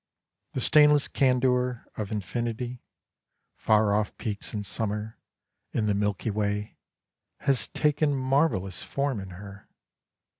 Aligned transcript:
The 0.53 0.61
stainless 0.61 1.07
candour 1.07 1.85
of 1.95 2.11
infinity— 2.11 2.81
far 3.67 3.93
off 3.93 4.17
peaks 4.17 4.51
in 4.51 4.63
summer 4.63 5.19
and 5.75 5.87
the 5.87 5.93
Milky 5.93 6.31
Way— 6.31 6.79
has 7.41 7.67
taken 7.67 8.15
marvellous 8.15 8.81
form 8.81 9.19
in 9.19 9.29
her. 9.29 9.69